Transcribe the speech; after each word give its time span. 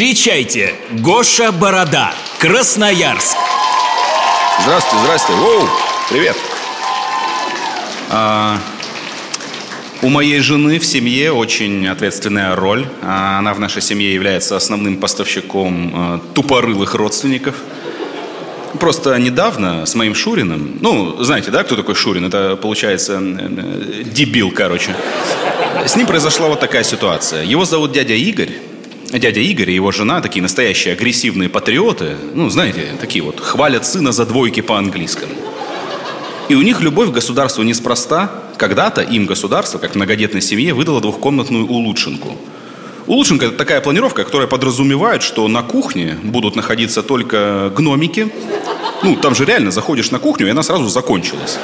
Встречайте, 0.00 0.72
Гоша 0.92 1.52
Борода, 1.52 2.14
Красноярск. 2.38 3.36
Здравствуйте, 4.62 5.04
здравствуйте. 5.04 5.42
Воу, 5.42 5.68
привет. 6.08 6.36
А, 8.08 8.58
у 10.00 10.08
моей 10.08 10.40
жены 10.40 10.78
в 10.78 10.86
семье 10.86 11.34
очень 11.34 11.86
ответственная 11.86 12.56
роль. 12.56 12.86
А, 13.02 13.40
она 13.40 13.52
в 13.52 13.60
нашей 13.60 13.82
семье 13.82 14.14
является 14.14 14.56
основным 14.56 14.96
поставщиком 14.96 15.92
а, 15.94 16.20
тупорылых 16.32 16.94
родственников. 16.94 17.56
Просто 18.80 19.18
недавно 19.18 19.84
с 19.84 19.94
моим 19.94 20.14
Шуриным, 20.14 20.78
ну, 20.80 21.22
знаете, 21.22 21.50
да, 21.50 21.62
кто 21.62 21.76
такой 21.76 21.94
Шурин? 21.94 22.24
Это, 22.24 22.56
получается, 22.56 23.20
дебил, 23.20 24.50
короче. 24.50 24.96
С 25.84 25.94
ним 25.94 26.06
произошла 26.06 26.48
вот 26.48 26.58
такая 26.58 26.84
ситуация. 26.84 27.44
Его 27.44 27.66
зовут 27.66 27.92
дядя 27.92 28.14
Игорь. 28.14 28.69
Дядя 29.12 29.40
Игорь 29.40 29.70
и 29.70 29.74
его 29.74 29.90
жена, 29.90 30.20
такие 30.20 30.40
настоящие 30.40 30.94
агрессивные 30.94 31.48
патриоты, 31.48 32.16
ну, 32.34 32.48
знаете, 32.48 32.92
такие 33.00 33.24
вот, 33.24 33.40
хвалят 33.40 33.84
сына 33.84 34.12
за 34.12 34.24
двойки 34.24 34.60
по-английскому. 34.60 35.32
И 36.48 36.54
у 36.54 36.62
них 36.62 36.80
любовь 36.80 37.10
к 37.10 37.12
государству 37.12 37.62
неспроста. 37.62 38.30
Когда-то 38.56 39.00
им 39.00 39.26
государство, 39.26 39.78
как 39.78 39.94
многодетной 39.94 40.42
семье, 40.42 40.74
выдало 40.74 41.00
двухкомнатную 41.00 41.66
улучшенку. 41.66 42.36
Улучшенка– 43.06 43.46
это 43.46 43.56
такая 43.56 43.80
планировка, 43.80 44.24
которая 44.24 44.46
подразумевает, 44.46 45.22
что 45.22 45.48
на 45.48 45.62
кухне 45.62 46.16
будут 46.22 46.54
находиться 46.56 47.02
только 47.02 47.72
гномики. 47.74 48.28
Ну, 49.02 49.16
там 49.16 49.34
же 49.34 49.44
реально 49.44 49.70
заходишь 49.70 50.10
на 50.10 50.18
кухню, 50.18 50.46
и 50.46 50.50
она 50.50 50.62
сразу 50.62 50.88
закончилась. 50.88 51.58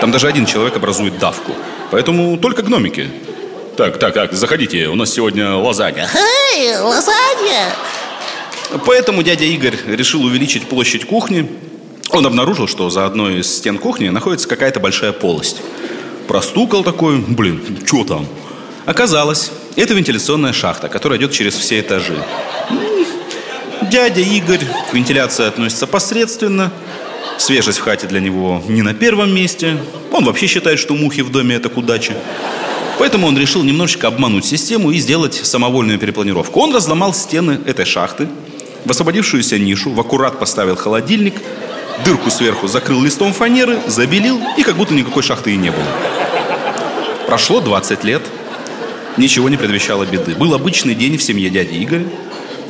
Там 0.00 0.10
даже 0.10 0.26
один 0.26 0.46
человек 0.46 0.76
образует 0.76 1.18
давку. 1.18 1.52
Поэтому 1.90 2.36
только 2.38 2.62
гномики. 2.62 3.08
Так, 3.78 3.96
так, 3.96 4.12
так, 4.12 4.32
заходите, 4.32 4.88
у 4.88 4.96
нас 4.96 5.12
сегодня 5.12 5.54
лазанья. 5.54 6.08
Эй, 6.52 6.76
лазанья! 6.78 7.72
Поэтому 8.84 9.22
дядя 9.22 9.44
Игорь 9.44 9.76
решил 9.86 10.24
увеличить 10.24 10.68
площадь 10.68 11.06
кухни. 11.06 11.48
Он 12.10 12.26
обнаружил, 12.26 12.66
что 12.66 12.90
за 12.90 13.06
одной 13.06 13.38
из 13.38 13.56
стен 13.56 13.78
кухни 13.78 14.08
находится 14.08 14.48
какая-то 14.48 14.80
большая 14.80 15.12
полость. 15.12 15.58
Простукал 16.26 16.82
такой, 16.82 17.18
блин, 17.18 17.62
что 17.86 18.02
там? 18.02 18.26
Оказалось, 18.84 19.52
это 19.76 19.94
вентиляционная 19.94 20.52
шахта, 20.52 20.88
которая 20.88 21.20
идет 21.20 21.30
через 21.30 21.54
все 21.54 21.78
этажи. 21.78 22.18
Дядя 23.82 24.22
Игорь 24.22 24.66
к 24.90 24.92
вентиляции 24.92 25.46
относится 25.46 25.86
посредственно. 25.86 26.72
Свежесть 27.38 27.78
в 27.78 27.82
хате 27.82 28.08
для 28.08 28.18
него 28.18 28.60
не 28.66 28.82
на 28.82 28.92
первом 28.92 29.32
месте. 29.32 29.76
Он 30.10 30.24
вообще 30.24 30.48
считает, 30.48 30.80
что 30.80 30.94
мухи 30.94 31.20
в 31.20 31.30
доме 31.30 31.54
это 31.54 31.68
к 31.68 31.76
удаче. 31.76 32.16
Поэтому 32.98 33.26
он 33.26 33.38
решил 33.38 33.62
немножечко 33.62 34.08
обмануть 34.08 34.44
систему 34.44 34.90
и 34.90 34.98
сделать 34.98 35.34
самовольную 35.34 35.98
перепланировку. 35.98 36.60
Он 36.60 36.74
разломал 36.74 37.14
стены 37.14 37.60
этой 37.64 37.84
шахты, 37.84 38.28
в 38.84 38.90
освободившуюся 38.90 39.58
нишу 39.58 39.90
в 39.90 40.00
аккурат 40.00 40.38
поставил 40.38 40.76
холодильник, 40.76 41.34
дырку 42.04 42.30
сверху 42.30 42.68
закрыл 42.68 43.02
листом 43.02 43.32
фанеры, 43.32 43.78
забелил, 43.86 44.40
и 44.56 44.62
как 44.62 44.76
будто 44.76 44.94
никакой 44.94 45.22
шахты 45.22 45.52
и 45.52 45.56
не 45.56 45.70
было. 45.70 45.84
Прошло 47.26 47.60
20 47.60 48.04
лет, 48.04 48.22
ничего 49.16 49.48
не 49.48 49.56
предвещало 49.56 50.04
беды. 50.06 50.34
Был 50.34 50.54
обычный 50.54 50.94
день 50.94 51.18
в 51.18 51.22
семье 51.22 51.50
дяди 51.50 51.82
Игоря. 51.84 52.06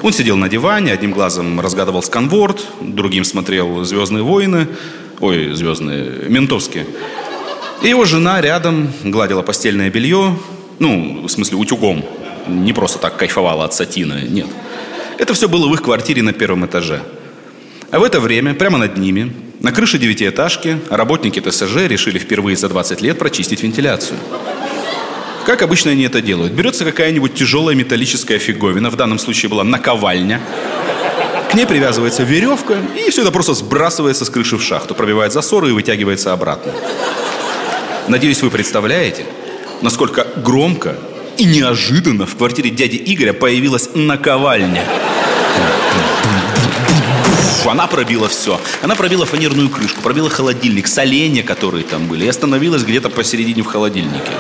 Он 0.03 0.13
сидел 0.13 0.37
на 0.37 0.49
диване, 0.49 0.93
одним 0.93 1.13
глазом 1.13 1.61
разгадывал 1.61 2.03
сканворд, 2.03 2.65
другим 2.81 3.25
смотрел 3.25 3.85
«Звездные 3.85 4.23
войны», 4.23 4.69
ой, 5.21 5.55
«Звездные», 5.55 6.29
«Ментовские». 6.29 6.87
И 7.83 7.89
его 7.89 8.05
жена 8.05 8.41
рядом 8.41 8.93
гладила 9.05 9.43
постельное 9.43 9.91
белье, 9.91 10.37
ну, 10.79 11.23
в 11.27 11.29
смысле, 11.29 11.57
утюгом. 11.59 12.05
Не 12.47 12.73
просто 12.73 12.99
так 12.99 13.17
кайфовала 13.17 13.65
от 13.65 13.75
сатина, 13.75 14.21
нет. 14.23 14.47
Это 15.19 15.35
все 15.35 15.49
было 15.49 15.69
в 15.69 15.75
их 15.75 15.83
квартире 15.83 16.23
на 16.23 16.33
первом 16.33 16.67
этаже. 16.67 17.03
А 17.91 17.99
в 17.99 18.03
это 18.03 18.21
время, 18.21 18.55
прямо 18.55 18.79
над 18.79 18.97
ними, 18.97 19.33
на 19.61 19.73
крыше 19.73 19.99
девятиэтажки, 19.99 20.79
работники 20.91 21.41
ТСЖ 21.41 21.89
решили 21.89 22.19
впервые 22.19 22.57
за 22.57 22.69
20 22.69 23.01
лет 23.01 23.19
прочистить 23.19 23.63
вентиляцию. 23.63 24.19
Как 25.47 25.63
обычно 25.63 25.93
они 25.93 26.03
это 26.03 26.21
делают? 26.21 26.53
Берется 26.53 26.85
какая-нибудь 26.85 27.35
тяжелая 27.35 27.75
металлическая 27.75 28.39
фиговина, 28.39 28.91
в 28.91 28.97
данном 28.97 29.19
случае 29.19 29.51
была 29.51 29.65
наковальня, 29.65 30.41
к 31.51 31.55
ней 31.55 31.67
привязывается 31.67 32.25
веревка, 32.25 32.77
и 32.95 33.11
все 33.11 33.23
это 33.23 33.33
просто 33.33 33.55
сбрасывается 33.55 34.27
с 34.27 34.31
крыши 34.31 34.59
в 34.59 34.63
шахту, 34.63 34.95
пробивает 34.95 35.33
засоры 35.33 35.71
и 35.71 35.73
вытягивается 35.73 36.35
обратно. 36.35 36.73
Надеюсь, 38.09 38.41
вы 38.41 38.49
представляете, 38.51 39.27
насколько 39.83 40.27
громко 40.37 40.97
и 41.37 41.45
неожиданно 41.45 42.25
в 42.25 42.37
квартире 42.37 42.71
дяди 42.71 42.97
Игоря 42.97 43.35
появилась 43.35 43.91
наковальня. 43.95 44.83
Она 47.67 47.87
пробила 47.87 48.29
все. 48.29 48.59
Она 48.81 48.95
пробила 48.95 49.27
фанерную 49.27 49.69
крышку, 49.69 50.01
пробила 50.01 50.31
холодильник, 50.31 50.87
соленья, 50.89 51.43
которые 51.43 51.85
там 51.85 52.07
были, 52.07 52.25
и 52.25 52.29
остановилась 52.29 52.83
где-то 52.83 53.11
посередине 53.11 53.63
в 53.63 53.67
холодильнике. 53.67 54.33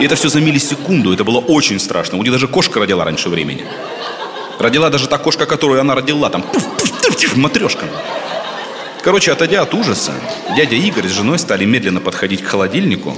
И 0.00 0.04
это 0.04 0.16
все 0.16 0.28
за 0.28 0.40
миллисекунду. 0.40 1.12
Это 1.12 1.22
было 1.22 1.38
очень 1.38 1.78
страшно. 1.78 2.18
У 2.18 2.22
нее 2.22 2.32
даже 2.32 2.48
кошка 2.48 2.80
родила 2.80 3.04
раньше 3.04 3.28
времени. 3.28 3.64
Родила 4.58 4.90
даже 4.90 5.06
та 5.06 5.18
кошка, 5.18 5.46
которую 5.46 5.80
она 5.80 5.94
родила, 5.94 6.28
там, 6.28 6.42
пуф, 6.42 6.64
пуф, 6.76 6.90
пуф, 6.90 7.36
матрешка. 7.36 7.86
Короче, 9.04 9.32
отойдя 9.32 9.60
от 9.60 9.74
ужаса, 9.74 10.12
дядя 10.56 10.76
Игорь 10.76 11.08
с 11.08 11.10
женой 11.10 11.38
стали 11.38 11.66
медленно 11.66 12.00
подходить 12.00 12.40
к 12.40 12.46
холодильнику, 12.46 13.14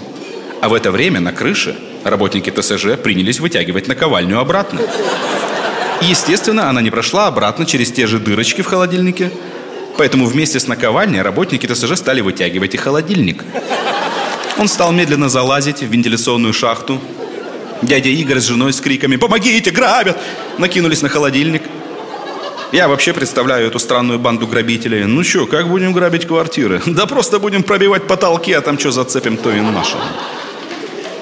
а 0.60 0.68
в 0.68 0.74
это 0.74 0.90
время 0.90 1.20
на 1.20 1.32
крыше 1.32 1.76
работники 2.02 2.50
ТСЖ 2.50 2.98
принялись 3.00 3.38
вытягивать 3.38 3.86
наковальню 3.86 4.40
обратно. 4.40 4.80
Естественно, 6.00 6.68
она 6.68 6.82
не 6.82 6.90
прошла 6.90 7.28
обратно 7.28 7.66
через 7.66 7.92
те 7.92 8.08
же 8.08 8.18
дырочки 8.18 8.62
в 8.62 8.66
холодильнике, 8.66 9.30
поэтому 9.96 10.26
вместе 10.26 10.58
с 10.58 10.66
наковальней 10.66 11.22
работники 11.22 11.68
ТСЖ 11.68 11.96
стали 11.96 12.20
вытягивать 12.20 12.74
и 12.74 12.78
холодильник. 12.78 13.44
Он 14.58 14.66
стал 14.66 14.90
медленно 14.90 15.28
залазить 15.28 15.82
в 15.82 15.86
вентиляционную 15.86 16.52
шахту. 16.52 17.00
Дядя 17.82 18.08
Игорь 18.08 18.40
с 18.40 18.48
женой 18.48 18.72
с 18.72 18.80
криками 18.80 19.14
«Помогите, 19.14 19.70
грабят!» 19.70 20.18
накинулись 20.58 21.02
на 21.02 21.08
холодильник– 21.08 21.62
я 22.72 22.88
вообще 22.88 23.12
представляю 23.12 23.68
эту 23.68 23.78
странную 23.78 24.18
банду 24.18 24.46
грабителей. 24.46 25.04
Ну 25.04 25.22
что, 25.22 25.46
как 25.46 25.68
будем 25.68 25.92
грабить 25.92 26.26
квартиры? 26.26 26.82
Да 26.86 27.06
просто 27.06 27.38
будем 27.38 27.62
пробивать 27.62 28.06
потолки, 28.06 28.52
а 28.52 28.60
там 28.60 28.78
что 28.78 28.90
зацепим, 28.90 29.36
то 29.36 29.52
и 29.52 29.60
наше. 29.60 29.96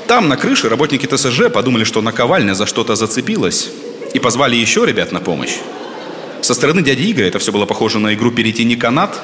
Там, 0.07 0.29
на 0.29 0.37
крыше, 0.37 0.69
работники 0.69 1.07
ТСЖ 1.07 1.51
подумали, 1.53 1.85
что 1.85 2.03
наковальня 2.03 2.55
за 2.55 2.67
что-то 2.67 2.95
зацепилась, 2.95 3.71
и 4.13 4.19
позвали 4.19 4.57
еще 4.57 4.85
ребят 4.87 5.13
на 5.13 5.21
помощь. 5.21 5.57
Со 6.43 6.55
стороны 6.55 6.83
дяди 6.83 7.11
Игоря 7.11 7.29
это 7.29 7.39
все 7.39 7.53
было 7.53 7.67
похоже 7.67 7.99
на 7.99 8.15
игру 8.15 8.31
«Перетяни 8.31 8.77
канат», 8.77 9.19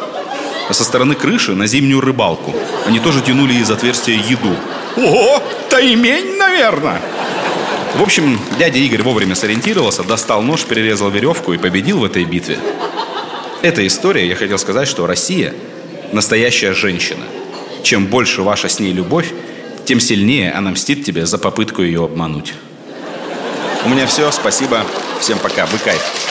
а 0.69 0.73
со 0.73 0.85
стороны 0.85 1.15
крыши 1.15 1.53
на 1.55 1.67
зимнюю 1.67 2.01
рыбалку. 2.01 2.55
Они 2.87 2.99
тоже 2.99 3.21
тянули 3.21 3.55
из 3.55 3.71
отверстия 3.71 4.17
еду. 4.17 4.57
Ого, 4.97 5.43
таймень, 5.69 6.37
наверное! 6.37 7.01
В 7.97 8.03
общем, 8.03 8.39
дядя 8.59 8.79
Игорь 8.79 9.03
вовремя 9.03 9.35
сориентировался, 9.35 10.03
достал 10.03 10.43
нож, 10.43 10.65
перерезал 10.65 11.11
веревку 11.11 11.53
и 11.53 11.59
победил 11.59 11.99
в 11.99 12.05
этой 12.05 12.25
битве. 12.25 12.59
Эта 13.63 13.87
история, 13.87 14.27
я 14.27 14.37
хотел 14.37 14.59
сказать, 14.59 14.89
что 14.89 15.07
Россия– 15.07 15.53
настоящая 16.13 16.73
женщина. 16.73 17.25
Чем 17.83 18.07
больше 18.07 18.43
ваша 18.43 18.69
с 18.69 18.81
ней 18.81 18.93
любовь, 18.93 19.33
тем 19.85 20.01
сильнее 20.01 20.53
она 20.53 20.71
мстит 20.71 21.05
тебе 21.05 21.27
за 21.27 21.39
попытку 21.39 21.83
ее 21.83 22.05
обмануть. 22.05 22.55
У 23.85 23.89
меня 23.89 24.07
все, 24.07 24.31
спасибо, 24.31 24.85
всем 25.21 25.39
пока, 25.39 25.67
вы 25.67 25.79
кайф. 25.79 26.30